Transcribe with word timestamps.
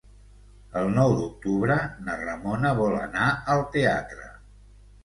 El 0.79 0.87
nou 0.95 1.13
d'octubre 1.19 1.77
na 2.09 2.17
Ramona 2.25 2.75
vol 2.83 2.99
anar 3.05 3.31
al 3.57 3.65
teatre. 3.79 4.33